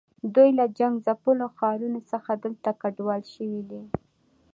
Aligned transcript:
دوی 0.35 0.49
له 0.59 0.65
جنګ 0.77 0.93
ځپلو 1.05 1.47
ښارونو 1.57 1.99
څخه 2.11 2.31
دلته 2.43 2.69
کډوال 2.81 3.21
شوي 3.33 3.61
دي. 3.69 3.83